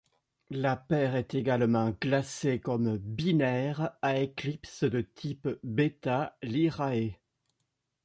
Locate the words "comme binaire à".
2.59-4.17